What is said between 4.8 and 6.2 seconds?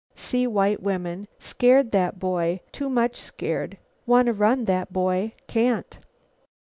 boy. Can't.